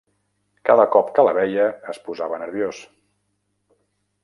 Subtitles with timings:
[0.69, 2.83] Cada cop que la veia, es posava nerviós.